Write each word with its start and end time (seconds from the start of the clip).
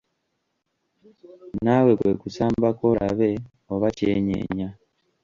Naawe 1.63 1.91
kwe 1.99 2.11
kusambako 2.21 2.83
olabe 2.93 3.29
oba 3.73 3.87
kyenyeenya. 3.97 4.69